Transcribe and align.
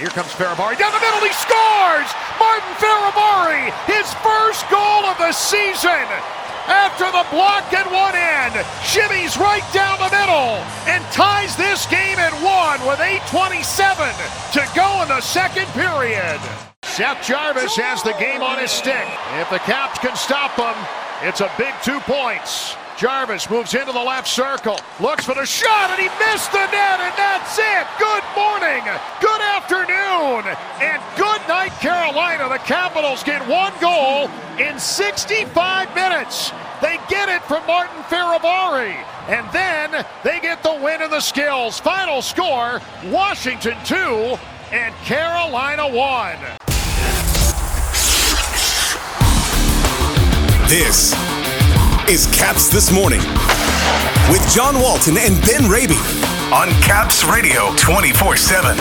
Here 0.00 0.08
comes 0.08 0.32
Fehervary 0.32 0.80
down 0.80 0.96
the 0.96 1.04
middle. 1.04 1.20
He 1.20 1.32
scores! 1.36 2.08
Martin 2.40 2.72
Fehervary, 2.80 3.68
his 3.84 4.08
first 4.24 4.64
goal 4.72 5.04
of 5.04 5.18
the 5.18 5.30
season. 5.30 6.08
After 6.64 7.04
the 7.04 7.28
block 7.28 7.68
at 7.76 7.84
one 7.92 8.16
end, 8.16 8.54
shimmies 8.80 9.36
right 9.36 9.66
down 9.74 10.00
the 10.00 10.08
middle 10.08 10.56
and 10.88 11.04
ties 11.12 11.54
this 11.56 11.84
game 11.92 12.16
at 12.16 12.32
one 12.40 12.80
with 12.88 12.98
8:27 12.98 14.08
to 14.56 14.64
go 14.74 15.02
in 15.02 15.08
the 15.08 15.20
second 15.20 15.66
period. 15.76 16.40
Seth 16.82 17.20
Jarvis 17.20 17.76
has 17.76 18.02
the 18.02 18.14
game 18.14 18.40
on 18.40 18.58
his 18.58 18.70
stick. 18.70 19.06
If 19.36 19.50
the 19.50 19.58
Caps 19.68 19.98
can 19.98 20.16
stop 20.16 20.56
him, 20.56 20.76
it's 21.28 21.42
a 21.42 21.52
big 21.58 21.74
two 21.84 22.00
points. 22.08 22.74
Jarvis 23.00 23.48
moves 23.48 23.72
into 23.72 23.92
the 23.92 23.98
left 23.98 24.28
circle, 24.28 24.78
looks 25.00 25.24
for 25.24 25.34
the 25.34 25.46
shot, 25.46 25.88
and 25.88 25.98
he 25.98 26.08
missed 26.22 26.52
the 26.52 26.58
net, 26.58 27.00
and 27.00 27.14
that's 27.16 27.56
it. 27.56 27.86
Good 27.98 28.22
morning, 28.36 28.84
good 29.22 29.40
afternoon, 29.40 30.44
and 30.82 31.02
good 31.16 31.40
night, 31.48 31.72
Carolina. 31.80 32.50
The 32.50 32.58
Capitals 32.58 33.22
get 33.22 33.40
one 33.48 33.72
goal 33.80 34.28
in 34.58 34.78
65 34.78 35.94
minutes. 35.94 36.52
They 36.82 36.98
get 37.08 37.30
it 37.30 37.42
from 37.44 37.66
Martin 37.66 38.02
Fehervary, 38.02 39.02
and 39.30 39.50
then 39.50 40.04
they 40.22 40.38
get 40.40 40.62
the 40.62 40.74
win 40.74 41.00
in 41.00 41.08
the 41.10 41.20
skills. 41.20 41.80
Final 41.80 42.20
score 42.20 42.82
Washington 43.06 43.78
2 43.86 44.36
and 44.72 44.94
Carolina 45.06 45.88
1. 45.88 46.36
This 50.68 51.29
is 52.10 52.26
Caps 52.26 52.68
This 52.68 52.90
Morning 52.90 53.20
with 54.32 54.44
John 54.52 54.80
Walton 54.80 55.16
and 55.16 55.40
Ben 55.42 55.70
Raby 55.70 55.94
on 56.52 56.68
Caps 56.82 57.22
Radio 57.24 57.72
24 57.76 58.36
7. 58.36 58.76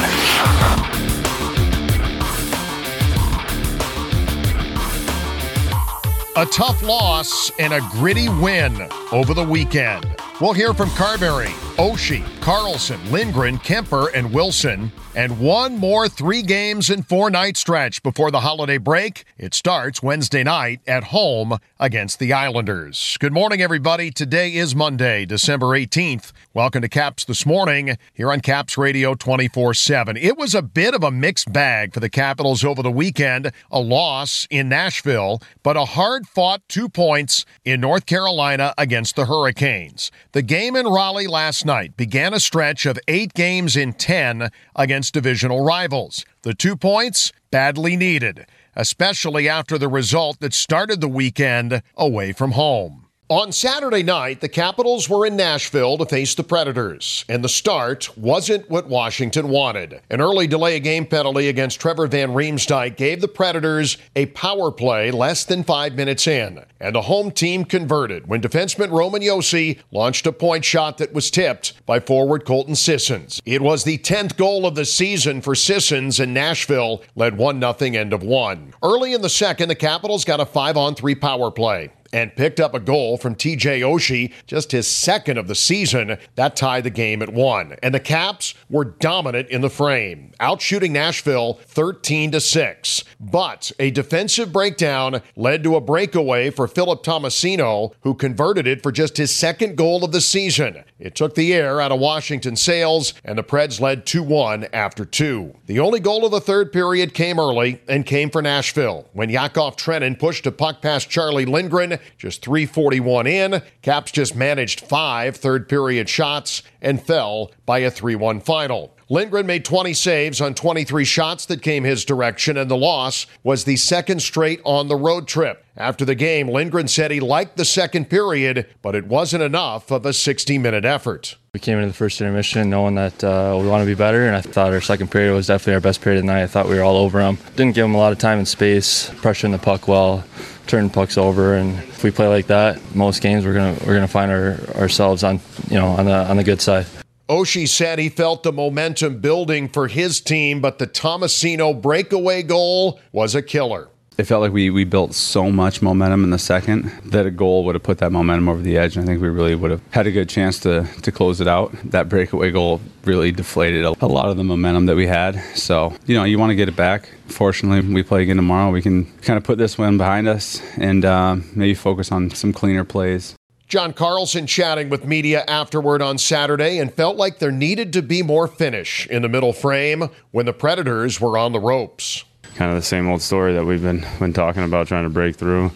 A 6.38 6.46
tough 6.48 6.82
loss 6.82 7.52
and 7.60 7.72
a 7.72 7.82
gritty 7.92 8.30
win 8.30 8.76
over 9.12 9.36
the 9.36 9.44
weekend. 9.44 10.08
We'll 10.42 10.54
hear 10.54 10.74
from 10.74 10.90
Carbery, 10.90 11.54
Oshie, 11.80 12.26
Carlson, 12.42 13.00
Lindgren, 13.10 13.58
Kuemper, 13.60 14.10
and 14.14 14.34
Wilson, 14.34 14.92
and 15.16 15.40
one 15.40 15.78
more 15.78 16.10
three 16.10 16.42
games 16.42 16.90
and 16.90 17.08
four 17.08 17.30
night 17.30 17.56
stretch 17.56 18.04
before 18.04 18.32
the 18.32 18.42
holiday 18.42 18.78
break. 18.78 19.24
It 19.38 19.54
starts 19.54 20.04
Wednesday 20.04 20.44
night 20.44 20.82
at 20.86 21.06
home 21.06 21.58
against 21.80 22.20
the 22.20 22.34
Islanders. 22.34 23.16
Good 23.22 23.32
morning, 23.32 23.62
everybody. 23.62 24.12
Today 24.12 24.54
is 24.54 24.76
Monday, 24.76 25.26
December 25.26 25.68
18th. 25.68 26.34
Welcome 26.54 26.82
to 26.82 26.90
Caps 26.90 27.24
This 27.24 27.46
Morning 27.46 27.98
here 28.14 28.30
on 28.30 28.42
Caps 28.42 28.78
Radio 28.78 29.16
24 29.16 29.74
7. 29.74 30.18
It 30.18 30.38
was 30.38 30.54
a 30.54 30.62
bit 30.62 30.94
of 30.94 31.02
a 31.02 31.12
mixed 31.12 31.54
bag 31.54 31.94
for 31.94 32.02
the 32.02 32.10
Capitals 32.10 32.66
over 32.66 32.84
the 32.84 32.92
weekend. 32.92 33.54
A 33.72 33.80
loss 33.80 34.48
in 34.50 34.68
Nashville, 34.68 35.42
but 35.64 35.78
a 35.78 35.86
hard 35.86 36.28
fought 36.28 36.62
two 36.68 36.90
points 36.90 37.46
in 37.64 37.80
North 37.80 38.06
Carolina 38.06 38.74
against 38.78 39.16
the 39.16 39.28
Hurricanes. 39.28 40.12
The 40.34 40.42
game 40.42 40.76
in 40.76 40.86
Raleigh 40.86 41.28
last 41.28 41.66
night 41.66 41.69
began 41.96 42.34
a 42.34 42.40
stretch 42.40 42.88
of 42.88 42.98
eight 43.08 43.36
games 43.36 43.78
in 43.78 43.94
10 43.94 44.50
against 44.76 45.14
divisional 45.14 45.64
rivals. 45.64 46.26
The 46.42 46.56
two 46.56 46.76
points, 46.76 47.32
badly 47.52 47.96
needed, 47.96 48.48
especially 48.76 49.48
after 49.48 49.78
the 49.78 49.88
result 49.88 50.40
that 50.40 50.56
started 50.56 51.00
the 51.00 51.08
weekend 51.08 51.84
away 51.96 52.32
from 52.32 52.54
home. 52.54 53.09
On 53.32 53.52
Saturday 53.52 54.02
night, 54.02 54.42
the 54.42 54.50
Capitals 54.50 55.08
were 55.08 55.24
in 55.24 55.36
Nashville 55.36 56.00
to 56.00 56.06
face 56.08 56.34
the 56.34 56.44
Predators, 56.44 57.26
and 57.30 57.44
the 57.44 57.48
start 57.48 58.18
wasn't 58.18 58.68
what 58.72 58.88
Washington 58.88 59.50
wanted. 59.50 60.02
An 60.10 60.20
early 60.20 60.48
delay 60.48 60.80
game 60.80 61.06
penalty 61.06 61.48
against 61.48 61.80
Trevor 61.80 62.08
Van 62.08 62.30
Riemsdyk 62.30 62.98
gave 62.98 63.22
the 63.22 63.28
Predators 63.28 64.00
a 64.16 64.26
power 64.26 64.72
play 64.72 65.12
less 65.12 65.46
than 65.46 65.64
five 65.64 65.94
minutes 65.94 66.26
in, 66.26 66.66
and 66.80 66.96
the 66.96 67.04
home 67.04 67.30
team 67.30 67.66
converted 67.66 68.26
when 68.26 68.42
defenseman 68.42 68.90
Roman 68.90 69.22
Josi 69.22 69.78
launched 69.92 70.26
a 70.26 70.32
point 70.32 70.66
shot 70.66 70.98
that 70.98 71.14
was 71.14 71.30
tipped 71.30 71.86
by 71.86 72.00
forward 72.00 72.46
Colton 72.46 72.74
Sissons. 72.74 73.44
It 73.46 73.62
was 73.62 73.84
the 73.84 74.00
10th 74.00 74.38
goal 74.38 74.66
of 74.66 74.74
the 74.74 74.86
season 74.86 75.42
for 75.42 75.54
Sissons, 75.54 76.20
and 76.20 76.34
Nashville 76.34 77.04
led 77.16 77.38
1 77.38 77.62
0 77.62 77.76
end 77.94 78.12
of 78.12 78.24
one. 78.24 78.74
Early 78.82 79.14
in 79.14 79.22
the 79.22 79.30
second, 79.30 79.70
the 79.70 79.76
Capitals 79.76 80.26
got 80.26 80.40
a 80.40 80.48
5 80.48 80.78
on 80.78 80.96
3 80.96 81.14
power 81.14 81.52
play 81.52 81.92
and 82.14 82.36
picked 82.36 82.60
up 82.60 82.74
a 82.74 82.80
goal 82.80 83.18
from 83.18 83.36
TJ 83.36 83.82
Oshie, 83.82 84.34
just 84.48 84.72
his 84.72 84.88
second 84.88 85.38
of 85.38 85.48
the 85.48 85.56
season. 85.56 86.18
That 86.36 86.56
tied 86.56 86.84
the 86.84 86.90
game 86.90 87.22
at 87.22 87.34
one. 87.34 87.78
And 87.84 87.94
the 87.94 88.00
Caps 88.00 88.54
were 88.70 88.86
dominant 88.86 89.50
in 89.50 89.62
the 89.62 89.70
frame, 89.70 90.32
outshooting 90.40 90.92
Nashville 90.92 91.54
13 91.66 92.32
to 92.32 92.40
6. 92.40 93.04
But 93.20 93.72
a 93.80 93.92
defensive 93.92 94.52
breakdown 94.52 95.22
led 95.36 95.64
to 95.64 95.76
a 95.76 95.82
breakaway 95.82 96.50
for 96.50 96.68
Philip 96.68 97.04
Tomasino, 97.04 97.94
who 98.02 98.14
converted 98.14 98.68
it 98.68 98.82
for 98.82 98.92
just 98.92 99.18
his 99.18 99.32
second 99.36 99.76
goal 99.76 100.04
of 100.04 100.12
the 100.12 100.22
season. 100.22 100.84
It 100.98 101.16
took 101.16 101.36
the 101.36 101.54
air 101.54 101.80
out 101.80 101.92
of 101.92 102.00
Washington 102.00 102.56
sails, 102.56 103.14
and 103.24 103.38
the 103.38 103.44
Preds 103.44 103.80
led 103.80 104.06
2 104.06 104.24
1 104.24 104.68
after 104.74 105.06
two. 105.06 105.54
The 105.66 105.80
only 105.80 106.00
goal 106.00 106.26
of 106.26 106.32
the 106.32 106.42
third 106.42 106.72
period 106.72 107.14
came 107.14 107.40
early 107.40 107.82
and 107.88 108.06
came 108.06 108.30
for 108.30 108.42
Nashville 108.42 109.08
when 109.14 109.30
Yakov 109.30 109.76
Trenin 109.78 110.18
pushed 110.18 110.46
a 110.46 110.52
puck 110.52 110.82
past 110.82 111.10
Charlie 111.10 111.46
Lindgren 111.46 111.99
just 112.18 112.44
341 112.44 113.28
in. 113.28 113.62
Caps 113.82 114.12
just 114.12 114.36
managed 114.36 114.82
five 114.82 115.36
third 115.36 115.68
period 115.70 116.10
shots 116.10 116.64
and 116.82 117.02
fell 117.02 117.52
by 117.66 117.80
a 117.80 117.92
3 117.92 118.16
1 118.16 118.42
final. 118.42 118.96
Lindgren 119.12 119.48
made 119.48 119.66
20 119.66 119.96
saves 119.96 120.40
on 120.40 120.54
23 120.54 121.04
shots 121.04 121.48
that 121.48 121.64
came 121.64 121.84
his 121.84 122.06
direction, 122.06 122.58
and 122.58 122.70
the 122.70 122.78
loss 122.78 123.26
was 123.42 123.64
the 123.64 123.76
second 123.76 124.22
straight 124.22 124.62
on 124.64 124.88
the 124.88 124.96
road 124.96 125.28
trip. 125.28 125.66
After 125.76 126.06
the 126.06 126.14
game, 126.14 126.48
Lindgren 126.48 126.88
said 126.88 127.10
he 127.10 127.20
liked 127.20 127.58
the 127.58 127.66
second 127.66 128.12
period, 128.12 128.68
but 128.84 128.94
it 128.94 129.08
wasn't 129.08 129.42
enough 129.42 129.90
of 129.90 130.06
a 130.06 130.14
60 130.14 130.60
minute 130.60 130.86
effort. 130.86 131.38
We 131.56 131.60
came 131.60 131.80
into 131.80 131.88
the 131.88 131.96
first 131.96 132.22
intermission 132.22 132.70
knowing 132.70 132.94
that 132.96 133.24
uh, 133.24 133.58
we 133.60 133.68
want 133.68 133.82
to 133.82 133.88
be 133.88 133.96
better, 133.96 134.28
and 134.28 134.36
I 134.36 134.42
thought 134.42 134.74
our 134.74 134.82
second 134.82 135.10
period 135.10 135.34
was 135.34 135.48
definitely 135.48 135.74
our 135.74 135.80
best 135.80 136.02
period 136.02 136.20
of 136.20 136.28
the 136.28 136.32
night. 136.32 136.44
I 136.44 136.48
thought 136.48 136.70
we 136.70 136.76
were 136.76 136.84
all 136.84 136.98
over 136.98 137.18
them. 137.18 137.40
Didn't 137.56 137.74
give 137.74 137.86
them 137.86 137.96
a 137.96 137.98
lot 137.98 138.12
of 138.12 138.20
time 138.20 138.38
and 138.38 138.48
space, 138.48 139.10
pressuring 139.10 139.54
the 139.54 139.58
puck 139.58 139.88
well, 139.88 140.24
turning 140.68 140.92
pucks 140.92 141.18
over, 141.18 141.56
and 141.56 141.80
if 141.80 142.04
we 142.04 142.12
play 142.12 142.28
like 142.28 142.46
that, 142.48 142.80
most 142.94 143.24
games 143.24 143.44
we're 143.44 143.56
gonna 143.56 143.76
we're 143.88 143.96
gonna 143.96 144.08
find 144.08 144.30
our, 144.30 144.60
ourselves 144.76 145.24
on 145.24 145.40
you 145.68 145.80
know 145.80 145.88
on 145.88 146.06
the 146.06 146.14
on 146.14 146.38
the 146.38 146.44
good 146.44 146.62
side. 146.62 146.86
Oshie 147.30 147.68
said 147.68 148.00
he 148.00 148.10
felt 148.10 148.42
the 148.42 148.52
momentum 148.52 149.20
building 149.20 149.70
for 149.70 149.88
his 149.88 150.20
team, 150.20 150.62
but 150.62 150.80
the 150.80 150.88
Tomasino 150.88 151.80
breakaway 151.80 152.42
goal 152.42 153.00
was 153.12 153.36
a 153.36 153.44
killer. 153.44 153.88
It 154.18 154.24
felt 154.24 154.42
like 154.42 154.52
we, 154.52 154.72
we 154.72 154.84
built 154.84 155.14
so 155.14 155.52
much 155.52 155.82
momentum 155.82 156.24
in 156.24 156.32
the 156.32 156.40
second 156.40 156.92
that 157.06 157.28
a 157.28 157.32
goal 157.32 157.64
would 157.66 157.76
have 157.76 157.84
put 157.84 158.00
that 158.00 158.12
momentum 158.12 158.50
over 158.50 158.62
the 158.62 158.78
edge. 158.78 158.98
And 158.98 159.06
I 159.06 159.08
think 159.08 159.22
we 159.22 159.30
really 159.30 159.54
would 159.54 159.70
have 159.70 159.82
had 159.92 160.08
a 160.08 160.12
good 160.12 160.28
chance 160.28 160.60
to, 160.62 160.88
to 161.04 161.12
close 161.12 161.40
it 161.40 161.48
out. 161.48 161.72
That 161.86 162.10
breakaway 162.10 162.50
goal 162.50 162.82
really 163.06 163.32
deflated 163.32 163.86
a, 163.86 164.06
lot 164.08 164.30
of 164.30 164.36
the 164.36 164.44
momentum 164.44 164.88
that 164.88 164.96
we 164.96 165.06
had. 165.06 165.40
So, 165.56 165.96
you 166.08 166.16
know, 166.16 166.24
you 166.24 166.40
want 166.40 166.50
to 166.50 166.56
get 166.56 166.68
it 166.68 166.76
back. 166.76 167.10
Fortunately, 167.28 167.80
we 167.94 168.02
play 168.02 168.24
again 168.24 168.38
tomorrow. 168.38 168.72
We 168.72 168.82
can 168.82 169.06
kind 169.20 169.38
of 169.38 169.44
put 169.44 169.60
this 169.60 169.78
one 169.78 170.00
behind 170.00 170.28
us 170.28 170.62
and 170.78 171.06
uh, 171.06 171.38
maybe 171.54 171.76
focus 171.76 172.12
on 172.12 172.32
some 172.32 172.52
cleaner 172.52 172.84
plays. 172.84 173.36
John 173.70 173.94
Carlson 173.94 174.48
chatting 174.48 174.90
with 174.90 175.06
media 175.06 175.44
afterward 175.48 176.02
on 176.02 176.18
Saturday 176.18 176.80
and 176.80 176.92
felt 176.92 177.18
like 177.18 177.38
there 177.38 177.52
needed 177.52 177.94
to 177.94 178.02
be 178.02 178.24
more 178.24 178.48
finish 178.48 179.06
in 179.06 179.22
the 179.22 179.30
middle 179.30 179.54
frame 179.54 180.10
when 180.32 180.48
the 180.48 180.54
Predators 180.54 181.22
were 181.22 181.38
on 181.38 181.52
the 181.52 181.60
ropes. 181.60 182.24
Kind 182.56 182.72
of 182.72 182.78
the 182.78 182.84
same 182.84 183.08
old 183.08 183.22
story 183.22 183.54
that 183.54 183.66
we've 183.66 183.82
been 183.82 184.06
been 184.20 184.34
talking 184.34 184.64
about 184.64 184.88
trying 184.88 185.06
to 185.06 185.10
break 185.10 185.36
through. 185.36 185.72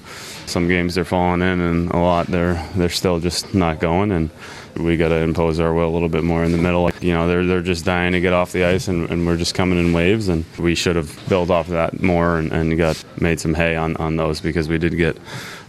Some 0.45 0.67
games 0.67 0.95
they're 0.95 1.05
falling 1.05 1.41
in 1.41 1.61
and 1.61 1.91
a 1.91 1.97
lot 1.97 2.27
they're 2.27 2.61
they're 2.75 2.89
still 2.89 3.19
just 3.19 3.53
not 3.53 3.79
going 3.79 4.11
and 4.11 4.29
we 4.77 4.97
got 4.97 5.09
to 5.09 5.15
impose 5.15 5.59
our 5.59 5.73
will 5.73 5.87
a 5.87 5.93
little 5.93 6.09
bit 6.09 6.23
more 6.23 6.43
in 6.43 6.51
the 6.51 6.57
middle. 6.57 6.89
You 7.01 7.13
know, 7.13 7.27
they're, 7.27 7.45
they're 7.45 7.61
just 7.61 7.85
dying 7.85 8.13
to 8.13 8.21
get 8.21 8.33
off 8.33 8.51
the 8.51 8.63
ice, 8.65 8.87
and, 8.87 9.09
and 9.09 9.25
we're 9.25 9.37
just 9.37 9.55
coming 9.55 9.79
in 9.79 9.93
waves. 9.93 10.27
And 10.27 10.45
we 10.57 10.75
should 10.75 10.95
have 10.95 11.19
built 11.29 11.49
off 11.49 11.67
of 11.67 11.73
that 11.73 12.01
more 12.01 12.37
and, 12.37 12.51
and 12.51 12.77
got 12.77 13.03
made 13.19 13.39
some 13.39 13.53
hay 13.53 13.75
on, 13.75 13.95
on 13.97 14.15
those 14.15 14.41
because 14.41 14.67
we 14.67 14.77
did 14.77 14.97
get 14.97 15.17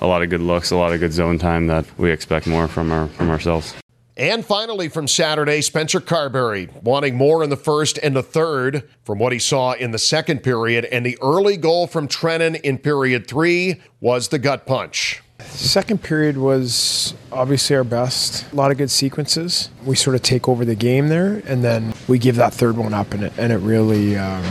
a 0.00 0.06
lot 0.06 0.22
of 0.22 0.30
good 0.30 0.40
looks, 0.40 0.70
a 0.70 0.76
lot 0.76 0.92
of 0.92 1.00
good 1.00 1.12
zone 1.12 1.38
time 1.38 1.66
that 1.68 1.86
we 1.98 2.10
expect 2.10 2.46
more 2.46 2.68
from 2.68 2.92
our 2.92 3.08
from 3.08 3.30
ourselves. 3.30 3.74
And 4.16 4.44
finally, 4.44 4.88
from 4.88 5.08
Saturday, 5.08 5.60
Spencer 5.60 6.00
Carbery 6.00 6.70
wanting 6.82 7.16
more 7.16 7.42
in 7.42 7.50
the 7.50 7.56
first 7.56 7.98
and 7.98 8.14
the 8.14 8.22
third 8.22 8.88
from 9.02 9.18
what 9.18 9.32
he 9.32 9.40
saw 9.40 9.72
in 9.72 9.90
the 9.90 9.98
second 9.98 10.44
period. 10.44 10.84
And 10.84 11.04
the 11.04 11.18
early 11.20 11.56
goal 11.56 11.88
from 11.88 12.06
Trenin 12.06 12.60
in 12.60 12.78
period 12.78 13.26
three 13.26 13.80
was 14.00 14.28
the 14.28 14.38
gut 14.38 14.66
punch. 14.66 15.20
Second 15.40 16.00
period 16.00 16.36
was 16.36 17.14
obviously 17.32 17.74
our 17.74 17.82
best. 17.82 18.50
A 18.52 18.56
lot 18.56 18.70
of 18.70 18.78
good 18.78 18.90
sequences. 18.90 19.68
We 19.84 19.96
sort 19.96 20.14
of 20.14 20.22
take 20.22 20.48
over 20.48 20.64
the 20.64 20.76
game 20.76 21.08
there, 21.08 21.42
and 21.46 21.64
then 21.64 21.92
we 22.06 22.18
give 22.18 22.36
that 22.36 22.54
third 22.54 22.76
one 22.76 22.94
up, 22.94 23.12
and 23.12 23.24
it, 23.24 23.32
and 23.36 23.52
it 23.52 23.58
really 23.58 24.16
um, 24.16 24.44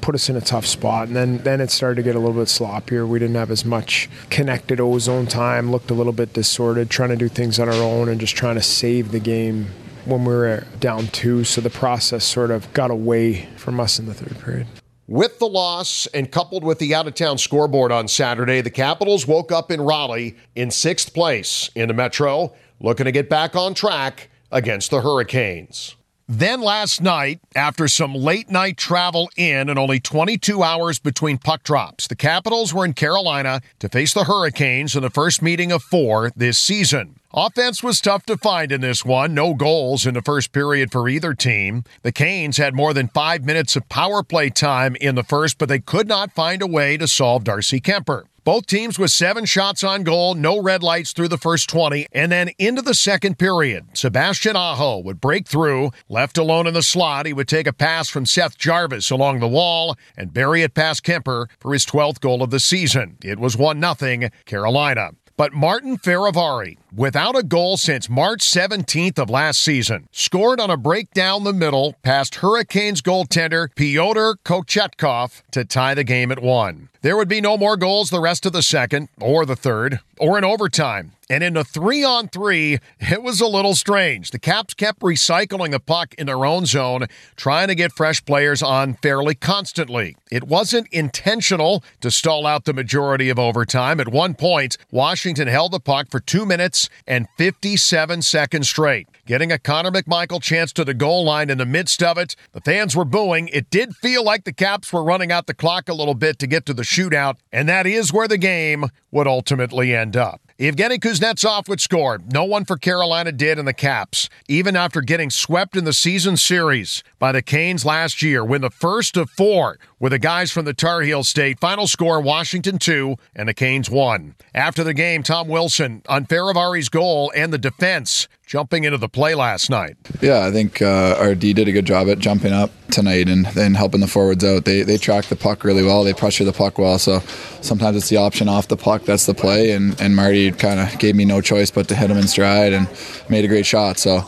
put 0.00 0.14
us 0.14 0.28
in 0.28 0.36
a 0.36 0.40
tough 0.40 0.66
spot. 0.66 1.08
And 1.08 1.16
then, 1.16 1.38
then 1.38 1.60
it 1.60 1.70
started 1.70 1.96
to 1.96 2.02
get 2.02 2.16
a 2.16 2.18
little 2.18 2.34
bit 2.34 2.48
sloppier. 2.48 3.06
We 3.06 3.18
didn't 3.18 3.36
have 3.36 3.50
as 3.50 3.64
much 3.64 4.08
connected 4.30 4.80
ozone 4.80 5.26
time, 5.26 5.70
looked 5.70 5.90
a 5.90 5.94
little 5.94 6.12
bit 6.12 6.32
disordered, 6.32 6.90
trying 6.90 7.10
to 7.10 7.16
do 7.16 7.28
things 7.28 7.58
on 7.58 7.68
our 7.68 7.74
own 7.74 8.08
and 8.08 8.20
just 8.20 8.36
trying 8.36 8.56
to 8.56 8.62
save 8.62 9.12
the 9.12 9.20
game 9.20 9.68
when 10.04 10.24
we 10.24 10.34
were 10.34 10.66
down 10.80 11.08
two. 11.08 11.44
So 11.44 11.60
the 11.60 11.70
process 11.70 12.24
sort 12.24 12.50
of 12.50 12.72
got 12.72 12.90
away 12.90 13.46
from 13.56 13.80
us 13.80 13.98
in 13.98 14.06
the 14.06 14.14
third 14.14 14.38
period. 14.40 14.66
With 15.06 15.38
the 15.38 15.48
loss 15.48 16.06
and 16.08 16.30
coupled 16.30 16.64
with 16.64 16.78
the 16.78 16.94
out 16.94 17.06
of 17.06 17.14
town 17.14 17.38
scoreboard 17.38 17.90
on 17.90 18.08
Saturday, 18.08 18.60
the 18.60 18.70
Capitals 18.70 19.26
woke 19.26 19.50
up 19.50 19.70
in 19.70 19.80
Raleigh 19.80 20.36
in 20.54 20.70
sixth 20.70 21.14
place 21.14 21.70
in 21.74 21.88
the 21.88 21.94
Metro, 21.94 22.52
looking 22.78 23.04
to 23.04 23.12
get 23.12 23.30
back 23.30 23.56
on 23.56 23.72
track 23.72 24.28
against 24.52 24.90
the 24.90 25.00
Hurricanes. 25.00 25.96
Then 26.30 26.60
last 26.60 27.00
night, 27.00 27.40
after 27.56 27.88
some 27.88 28.14
late 28.14 28.50
night 28.50 28.76
travel 28.76 29.30
in 29.38 29.70
and 29.70 29.78
only 29.78 29.98
22 29.98 30.62
hours 30.62 30.98
between 30.98 31.38
puck 31.38 31.62
drops, 31.62 32.06
the 32.06 32.14
Capitals 32.14 32.74
were 32.74 32.84
in 32.84 32.92
Carolina 32.92 33.62
to 33.78 33.88
face 33.88 34.12
the 34.12 34.24
Hurricanes 34.24 34.94
in 34.94 35.00
the 35.00 35.08
first 35.08 35.40
meeting 35.40 35.72
of 35.72 35.82
four 35.82 36.30
this 36.36 36.58
season. 36.58 37.18
Offense 37.32 37.82
was 37.82 38.02
tough 38.02 38.26
to 38.26 38.36
find 38.36 38.72
in 38.72 38.82
this 38.82 39.06
one. 39.06 39.32
No 39.32 39.54
goals 39.54 40.04
in 40.04 40.12
the 40.12 40.20
first 40.20 40.52
period 40.52 40.92
for 40.92 41.08
either 41.08 41.32
team. 41.32 41.84
The 42.02 42.12
Canes 42.12 42.58
had 42.58 42.74
more 42.74 42.92
than 42.92 43.08
five 43.08 43.46
minutes 43.46 43.74
of 43.74 43.88
power 43.88 44.22
play 44.22 44.50
time 44.50 44.96
in 44.96 45.14
the 45.14 45.24
first, 45.24 45.56
but 45.56 45.70
they 45.70 45.78
could 45.78 46.08
not 46.08 46.32
find 46.32 46.60
a 46.60 46.66
way 46.66 46.98
to 46.98 47.08
solve 47.08 47.44
Darcy 47.44 47.80
Kuemper. 47.80 48.24
Both 48.48 48.64
teams 48.64 48.98
with 48.98 49.10
seven 49.10 49.44
shots 49.44 49.84
on 49.84 50.04
goal, 50.04 50.34
no 50.34 50.58
red 50.58 50.82
lights 50.82 51.12
through 51.12 51.28
the 51.28 51.36
first 51.36 51.68
20, 51.68 52.06
and 52.12 52.32
then 52.32 52.48
into 52.58 52.80
the 52.80 52.94
second 52.94 53.38
period. 53.38 53.88
Sebastian 53.92 54.56
Aho 54.56 55.00
would 55.00 55.20
break 55.20 55.46
through. 55.46 55.90
Left 56.08 56.38
alone 56.38 56.66
in 56.66 56.72
the 56.72 56.82
slot, 56.82 57.26
he 57.26 57.34
would 57.34 57.46
take 57.46 57.66
a 57.66 57.74
pass 57.74 58.08
from 58.08 58.24
Seth 58.24 58.56
Jarvis 58.56 59.10
along 59.10 59.40
the 59.40 59.48
wall 59.48 59.98
and 60.16 60.32
bury 60.32 60.62
it 60.62 60.72
past 60.72 61.04
Kuemper 61.04 61.50
for 61.60 61.74
his 61.74 61.84
12th 61.84 62.20
goal 62.20 62.42
of 62.42 62.48
the 62.48 62.58
season. 62.58 63.18
It 63.22 63.38
was 63.38 63.54
1 63.54 63.82
0 63.82 64.30
Carolina. 64.46 65.10
But 65.36 65.52
Martin 65.52 65.98
Fehervary, 65.98 66.78
without 66.94 67.36
a 67.36 67.42
goal 67.42 67.76
since 67.76 68.08
March 68.08 68.40
17th 68.40 69.18
of 69.18 69.30
last 69.30 69.60
season, 69.60 70.08
scored 70.12 70.60
on 70.60 70.70
a 70.70 70.76
break 70.76 71.12
down 71.12 71.44
the 71.44 71.52
middle 71.52 71.94
past 72.02 72.36
Hurricanes 72.36 73.02
goaltender 73.02 73.68
Pyotr 73.74 74.36
Kochetkov 74.44 75.42
to 75.52 75.64
tie 75.64 75.94
the 75.94 76.04
game 76.04 76.32
at 76.32 76.42
one. 76.42 76.88
There 77.00 77.16
would 77.16 77.28
be 77.28 77.40
no 77.40 77.56
more 77.56 77.76
goals 77.76 78.10
the 78.10 78.20
rest 78.20 78.44
of 78.44 78.52
the 78.52 78.62
second, 78.62 79.08
or 79.20 79.46
the 79.46 79.54
third, 79.54 80.00
or 80.18 80.36
in 80.36 80.44
overtime. 80.44 81.12
And 81.30 81.44
in 81.44 81.52
the 81.54 81.62
three 81.62 82.02
on 82.02 82.28
three, 82.28 82.78
it 82.98 83.22
was 83.22 83.40
a 83.40 83.46
little 83.46 83.74
strange. 83.74 84.30
The 84.30 84.38
Caps 84.38 84.74
kept 84.74 85.00
recycling 85.00 85.70
the 85.70 85.78
puck 85.78 86.14
in 86.14 86.26
their 86.26 86.44
own 86.44 86.64
zone, 86.64 87.06
trying 87.36 87.68
to 87.68 87.74
get 87.74 87.92
fresh 87.92 88.24
players 88.24 88.62
on 88.62 88.94
fairly 88.94 89.34
constantly. 89.34 90.16
It 90.30 90.44
wasn't 90.44 90.88
intentional 90.88 91.84
to 92.00 92.10
stall 92.10 92.46
out 92.46 92.64
the 92.64 92.72
majority 92.72 93.28
of 93.28 93.38
overtime. 93.38 94.00
At 94.00 94.08
one 94.08 94.34
point, 94.34 94.78
Washington 94.90 95.48
held 95.48 95.72
the 95.72 95.80
puck 95.80 96.10
for 96.10 96.18
two 96.18 96.46
minutes 96.46 96.77
and 97.06 97.26
57 97.36 98.22
seconds 98.22 98.68
straight, 98.68 99.06
getting 99.26 99.50
a 99.50 99.58
Connor 99.58 99.90
McMichael 99.90 100.42
chance 100.42 100.72
to 100.74 100.84
the 100.84 100.94
goal 100.94 101.24
line 101.24 101.50
in 101.50 101.58
the 101.58 101.66
midst 101.66 102.02
of 102.02 102.18
it. 102.18 102.36
The 102.52 102.60
fans 102.60 102.94
were 102.94 103.04
booing. 103.04 103.48
It 103.48 103.70
did 103.70 103.96
feel 103.96 104.22
like 104.24 104.44
the 104.44 104.52
Caps 104.52 104.92
were 104.92 105.02
running 105.02 105.32
out 105.32 105.46
the 105.46 105.54
clock 105.54 105.88
a 105.88 105.94
little 105.94 106.14
bit 106.14 106.38
to 106.38 106.46
get 106.46 106.66
to 106.66 106.74
the 106.74 106.82
shootout, 106.82 107.36
and 107.52 107.68
that 107.68 107.86
is 107.86 108.12
where 108.12 108.28
the 108.28 108.38
game 108.38 108.86
would 109.10 109.26
ultimately 109.26 109.94
end 109.94 110.16
up. 110.16 110.47
Evgeny 110.58 110.98
Kuznetsov 110.98 111.68
would 111.68 111.80
score. 111.80 112.18
No 112.32 112.42
one 112.42 112.64
for 112.64 112.76
Carolina 112.76 113.30
did 113.30 113.60
in 113.60 113.64
the 113.64 113.72
Caps, 113.72 114.28
even 114.48 114.74
after 114.74 115.00
getting 115.00 115.30
swept 115.30 115.76
in 115.76 115.84
the 115.84 115.92
season 115.92 116.36
series 116.36 117.04
by 117.20 117.30
the 117.30 117.42
Canes 117.42 117.84
last 117.84 118.22
year, 118.22 118.44
when 118.44 118.60
the 118.60 118.68
first 118.68 119.16
of 119.16 119.30
four 119.30 119.78
were 120.00 120.08
the 120.08 120.18
guys 120.18 120.50
from 120.50 120.64
the 120.64 120.74
Tar 120.74 121.02
Heel 121.02 121.22
State. 121.22 121.60
Final 121.60 121.86
score 121.86 122.20
Washington 122.20 122.76
2 122.76 123.14
and 123.36 123.48
the 123.48 123.54
Canes 123.54 123.88
1. 123.88 124.34
After 124.52 124.82
the 124.82 124.94
game, 124.94 125.22
Tom 125.22 125.46
Wilson 125.46 126.02
on 126.08 126.26
Fehervary's 126.26 126.88
goal 126.88 127.30
and 127.36 127.52
the 127.52 127.58
defense 127.58 128.26
jumping 128.48 128.84
into 128.84 128.96
the 128.96 129.10
play 129.10 129.34
last 129.34 129.68
night. 129.68 129.96
Yeah, 130.22 130.46
I 130.46 130.50
think 130.50 130.80
uh, 130.80 131.16
our 131.18 131.34
D 131.34 131.52
did 131.52 131.68
a 131.68 131.72
good 131.72 131.84
job 131.84 132.08
at 132.08 132.18
jumping 132.18 132.52
up 132.52 132.70
tonight 132.90 133.28
and 133.28 133.44
then 133.46 133.74
helping 133.74 134.00
the 134.00 134.06
forwards 134.06 134.42
out. 134.42 134.64
They 134.64 134.82
they 134.82 134.96
track 134.96 135.26
the 135.26 135.36
puck 135.36 135.64
really 135.64 135.84
well. 135.84 136.02
They 136.02 136.14
pressure 136.14 136.44
the 136.44 136.52
puck 136.54 136.78
well. 136.78 136.98
So 136.98 137.20
sometimes 137.60 137.98
it's 137.98 138.08
the 138.08 138.16
option 138.16 138.48
off 138.48 138.68
the 138.68 138.76
puck. 138.76 139.02
That's 139.04 139.26
the 139.26 139.34
play. 139.34 139.72
And 139.72 140.00
and 140.00 140.16
Marty 140.16 140.50
kind 140.50 140.80
of 140.80 140.98
gave 140.98 141.14
me 141.14 141.26
no 141.26 141.42
choice 141.42 141.70
but 141.70 141.88
to 141.88 141.94
hit 141.94 142.10
him 142.10 142.16
in 142.16 142.26
stride 142.26 142.72
and 142.72 142.88
made 143.28 143.44
a 143.44 143.48
great 143.48 143.66
shot. 143.66 143.98
So 143.98 144.22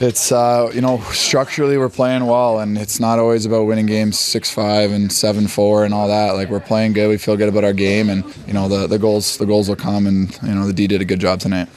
it's 0.00 0.32
uh, 0.32 0.72
you 0.74 0.80
know 0.80 0.98
structurally 1.12 1.78
we're 1.78 1.88
playing 1.88 2.26
well, 2.26 2.58
and 2.58 2.76
it's 2.76 2.98
not 2.98 3.20
always 3.20 3.46
about 3.46 3.66
winning 3.66 3.86
games 3.86 4.18
six 4.18 4.50
five 4.50 4.90
and 4.90 5.12
seven 5.12 5.46
four 5.46 5.84
and 5.84 5.94
all 5.94 6.08
that. 6.08 6.32
Like 6.32 6.48
we're 6.50 6.58
playing 6.58 6.94
good. 6.94 7.08
We 7.08 7.18
feel 7.18 7.36
good 7.36 7.48
about 7.48 7.62
our 7.62 7.72
game, 7.72 8.10
and 8.10 8.24
you 8.48 8.52
know 8.52 8.66
the 8.68 8.88
the 8.88 8.98
goals 8.98 9.38
the 9.38 9.46
goals 9.46 9.68
will 9.68 9.76
come. 9.76 10.08
And 10.08 10.36
you 10.42 10.54
know 10.54 10.66
the 10.66 10.72
D 10.72 10.88
did 10.88 11.00
a 11.00 11.04
good 11.04 11.20
job 11.20 11.38
tonight. 11.38 11.68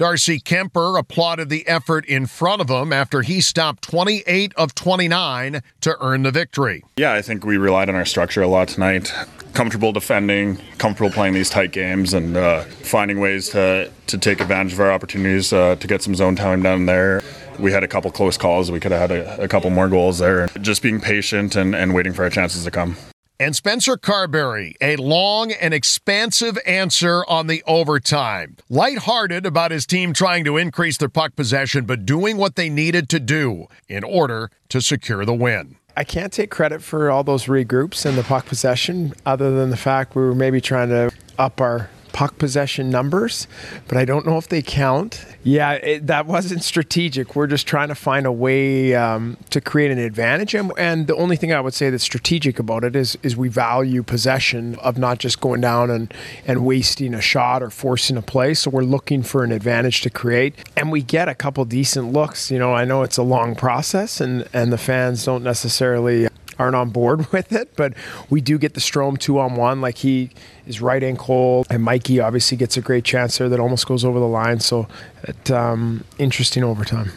Darcy 0.00 0.40
Kuemper 0.40 0.98
applauded 0.98 1.50
the 1.50 1.68
effort 1.68 2.06
in 2.06 2.24
front 2.24 2.62
of 2.62 2.70
him 2.70 2.90
after 2.90 3.20
he 3.20 3.42
stopped 3.42 3.82
28 3.82 4.54
of 4.54 4.74
29 4.74 5.60
to 5.82 5.96
earn 6.00 6.22
the 6.22 6.30
victory. 6.30 6.82
Yeah, 6.96 7.12
I 7.12 7.20
think 7.20 7.44
we 7.44 7.58
relied 7.58 7.90
on 7.90 7.94
our 7.94 8.06
structure 8.06 8.40
a 8.40 8.46
lot 8.46 8.68
tonight. 8.68 9.12
Comfortable 9.52 9.92
defending, 9.92 10.56
comfortable 10.78 11.10
playing 11.10 11.34
these 11.34 11.50
tight 11.50 11.72
games, 11.72 12.14
and 12.14 12.34
uh, 12.34 12.62
finding 12.62 13.20
ways 13.20 13.50
to, 13.50 13.92
to 14.06 14.16
take 14.16 14.40
advantage 14.40 14.72
of 14.72 14.80
our 14.80 14.90
opportunities 14.90 15.52
uh, 15.52 15.76
to 15.76 15.86
get 15.86 16.00
some 16.00 16.14
zone 16.14 16.34
time 16.34 16.62
down 16.62 16.86
there. 16.86 17.20
We 17.58 17.70
had 17.70 17.84
a 17.84 17.88
couple 17.88 18.10
close 18.10 18.38
calls. 18.38 18.70
We 18.70 18.80
could 18.80 18.92
have 18.92 19.10
had 19.10 19.10
a, 19.10 19.42
a 19.42 19.48
couple 19.48 19.68
more 19.68 19.90
goals 19.90 20.18
there. 20.18 20.46
Just 20.62 20.80
being 20.80 21.02
patient 21.02 21.56
and, 21.56 21.74
and 21.74 21.92
waiting 21.92 22.14
for 22.14 22.24
our 22.24 22.30
chances 22.30 22.64
to 22.64 22.70
come. 22.70 22.96
And 23.40 23.56
Spencer 23.56 23.96
Carbery, 23.96 24.74
a 24.82 24.96
long 24.96 25.50
and 25.50 25.72
expansive 25.72 26.58
answer 26.66 27.24
on 27.24 27.46
the 27.46 27.62
overtime. 27.66 28.58
Lighthearted 28.68 29.46
about 29.46 29.70
his 29.70 29.86
team 29.86 30.12
trying 30.12 30.44
to 30.44 30.58
increase 30.58 30.98
their 30.98 31.08
puck 31.08 31.36
possession, 31.36 31.86
but 31.86 32.04
doing 32.04 32.36
what 32.36 32.56
they 32.56 32.68
needed 32.68 33.08
to 33.08 33.18
do 33.18 33.68
in 33.88 34.04
order 34.04 34.50
to 34.68 34.82
secure 34.82 35.24
the 35.24 35.32
win. 35.32 35.76
I 35.96 36.04
can't 36.04 36.34
take 36.34 36.50
credit 36.50 36.82
for 36.82 37.10
all 37.10 37.24
those 37.24 37.46
regroups 37.46 38.04
and 38.04 38.18
the 38.18 38.24
puck 38.24 38.44
possession, 38.44 39.14
other 39.24 39.50
than 39.50 39.70
the 39.70 39.76
fact 39.78 40.14
we 40.14 40.20
were 40.20 40.34
maybe 40.34 40.60
trying 40.60 40.90
to 40.90 41.10
up 41.38 41.62
our 41.62 41.88
puck 42.12 42.38
possession 42.38 42.90
numbers, 42.90 43.46
but 43.88 43.96
I 43.96 44.04
don't 44.04 44.26
know 44.26 44.38
if 44.38 44.48
they 44.48 44.62
count. 44.62 45.24
Yeah, 45.42 45.72
it, 45.72 46.06
that 46.06 46.26
wasn't 46.26 46.62
strategic. 46.62 47.34
We're 47.34 47.46
just 47.46 47.66
trying 47.66 47.88
to 47.88 47.94
find 47.94 48.26
a 48.26 48.32
way 48.32 48.94
um, 48.94 49.36
to 49.50 49.60
create 49.60 49.90
an 49.90 49.98
advantage, 49.98 50.54
and, 50.54 50.72
and, 50.76 51.06
the 51.06 51.16
only 51.16 51.36
thing 51.36 51.52
I 51.52 51.60
would 51.60 51.74
say 51.74 51.88
that's 51.90 52.04
strategic 52.04 52.58
about 52.58 52.84
it 52.84 52.94
is 52.94 53.16
is 53.22 53.36
we 53.36 53.48
value 53.48 54.02
possession 54.02 54.74
of 54.76 54.98
not 54.98 55.18
just 55.18 55.40
going 55.40 55.60
down 55.60 55.90
and 55.90 56.12
and 56.46 56.64
wasting 56.64 57.14
a 57.14 57.20
shot 57.20 57.62
or 57.62 57.70
forcing 57.70 58.16
a 58.16 58.22
play. 58.22 58.54
So 58.54 58.70
we're 58.70 58.82
looking 58.82 59.22
for 59.22 59.42
an 59.42 59.50
advantage 59.50 60.02
to 60.02 60.10
create, 60.10 60.54
and 60.76 60.92
we 60.92 61.02
get 61.02 61.28
a 61.28 61.34
couple 61.34 61.64
decent 61.64 62.12
looks. 62.12 62.50
You 62.50 62.58
know, 62.58 62.74
I 62.74 62.84
know 62.84 63.02
it's 63.02 63.16
a 63.16 63.22
long 63.22 63.54
process, 63.54 64.20
and 64.20 64.46
and 64.52 64.72
the 64.72 64.78
fans 64.78 65.24
don't 65.24 65.42
necessarily 65.42 66.28
aren't 66.60 66.76
on 66.76 66.90
board 66.90 67.26
with 67.32 67.52
it, 67.52 67.74
but 67.74 67.94
we 68.28 68.40
do 68.40 68.58
get 68.58 68.74
the 68.74 68.80
Strome 68.80 69.18
two 69.18 69.38
on 69.40 69.56
one. 69.56 69.80
Like 69.80 69.98
he 69.98 70.30
is 70.66 70.80
right 70.80 71.02
and 71.02 71.18
cold, 71.18 71.66
and 71.70 71.82
Mikey 71.82 72.20
obviously 72.20 72.56
gets 72.56 72.76
a 72.76 72.80
great 72.80 73.04
chance 73.04 73.38
there 73.38 73.48
that 73.48 73.58
almost 73.58 73.86
goes 73.86 74.04
over 74.04 74.20
the 74.20 74.28
line. 74.28 74.60
So, 74.60 74.86
it, 75.24 75.50
um, 75.50 76.04
interesting 76.18 76.62
overtime. 76.62 77.10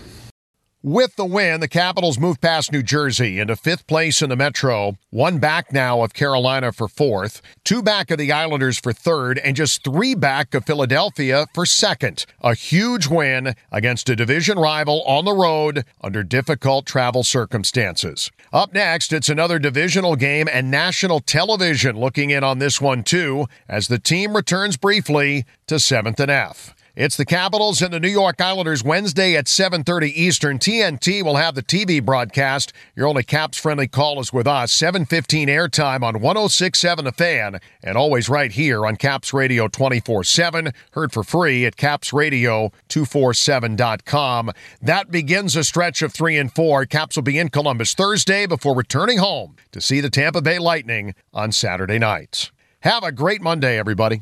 With 0.86 1.16
the 1.16 1.24
win, 1.24 1.62
the 1.62 1.70
Capitals 1.70 2.20
move 2.20 2.42
past 2.42 2.74
New 2.74 2.84
Jersey 2.84 3.40
into 3.40 3.56
fifth 3.56 3.88
place 3.88 4.22
in 4.22 4.28
the 4.28 4.36
Metro, 4.36 4.98
one 5.12 5.38
back 5.38 5.72
now 5.72 6.02
of 6.02 6.14
Carolina 6.14 6.74
for 6.74 6.90
fourth, 6.90 7.42
two 7.64 7.82
back 7.82 8.12
of 8.12 8.18
the 8.18 8.34
Islanders 8.34 8.78
for 8.80 8.92
third, 8.92 9.40
and 9.40 9.56
just 9.56 9.86
three 9.86 10.14
back 10.14 10.54
of 10.54 10.66
Philadelphia 10.66 11.48
for 11.54 11.66
second. 11.66 12.26
A 12.42 12.54
huge 12.54 13.08
win 13.08 13.56
against 13.72 14.10
a 14.10 14.16
division 14.18 14.60
rival 14.60 15.04
on 15.04 15.24
the 15.24 15.32
road 15.32 15.86
under 16.02 16.22
difficult 16.22 16.86
travel 16.86 17.24
circumstances. 17.24 18.30
Up 18.52 18.74
next, 18.74 19.14
it's 19.14 19.30
another 19.30 19.60
divisional 19.60 20.18
game 20.18 20.50
and 20.52 20.70
national 20.70 21.22
television 21.22 21.98
looking 21.98 22.30
in 22.30 22.44
on 22.44 22.60
this 22.60 22.82
one 22.82 23.04
too, 23.04 23.48
as 23.70 23.88
the 23.88 24.00
team 24.00 24.36
returns 24.36 24.76
briefly 24.76 25.46
to 25.68 25.76
7th 25.76 26.20
and 26.20 26.30
F. 26.30 26.76
It's 26.96 27.18
the 27.18 27.26
Capitals 27.26 27.82
and 27.82 27.92
the 27.92 28.00
New 28.00 28.08
York 28.08 28.40
Islanders 28.40 28.84
Wednesday 28.84 29.36
at 29.36 29.48
7:30 29.48 30.16
Eastern. 30.16 30.60
TNT 30.60 31.24
will 31.24 31.38
have 31.38 31.56
the 31.56 31.64
TV 31.64 32.00
broadcast. 32.00 32.72
Your 32.96 33.08
only 33.08 33.24
Caps 33.24 33.58
friendly 33.58 33.88
call 33.88 34.20
is 34.20 34.32
with 34.32 34.46
us. 34.46 34.72
7:15 34.72 35.48
airtime 35.48 36.04
on 36.04 36.22
106.7 36.22 37.06
The 37.06 37.12
Fan 37.12 37.60
and 37.84 37.98
always 37.98 38.30
right 38.30 38.52
here 38.52 38.86
on 38.86 38.98
Caps 38.98 39.34
Radio 39.34 39.68
24/7. 39.68 40.72
Heard 40.92 41.12
for 41.12 41.24
free 41.24 41.66
at 41.66 41.78
capsradio247.com. 41.78 44.52
That 44.80 45.10
begins 45.10 45.56
a 45.56 45.64
stretch 45.64 46.04
of 46.04 46.14
3 46.14 46.38
and 46.38 46.54
4. 46.54 46.86
Caps 46.86 47.16
will 47.16 47.24
be 47.24 47.40
in 47.40 47.50
Columbus 47.50 47.96
Thursday 47.96 48.46
before 48.46 48.76
returning 48.76 49.18
home 49.18 49.56
to 49.72 49.82
see 49.82 50.00
the 50.00 50.12
Tampa 50.12 50.44
Bay 50.44 50.60
Lightning 50.60 51.16
on 51.34 51.52
Saturday 51.52 51.98
nights. 51.98 52.52
Have 52.82 53.04
a 53.04 53.12
great 53.12 53.42
Monday 53.42 53.80
everybody. 53.80 54.22